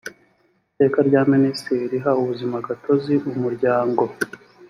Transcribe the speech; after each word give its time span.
iteka 0.71 0.99
rya 1.07 1.21
minisitiri 1.31 1.83
riha 1.91 2.11
ubuzimagatozi 2.21 3.13
umuryango. 3.29 4.03